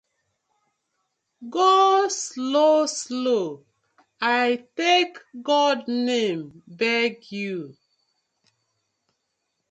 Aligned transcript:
Go 1.51 2.07
slow 2.07 2.87
slow 2.87 3.63
I 4.19 4.65
tak 4.75 5.09
God 5.49 5.79
name 6.07 6.45
beg 6.79 7.15
yu. 7.31 7.59